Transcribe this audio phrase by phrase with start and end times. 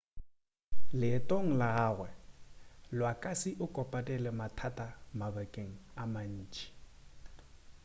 [0.99, 2.09] leetong la gagwe
[2.95, 4.87] iwasaki o kopane le mathata
[5.19, 6.65] mabakeng a mantši